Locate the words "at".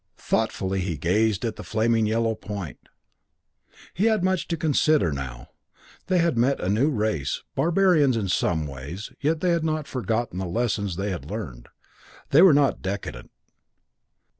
1.45-1.57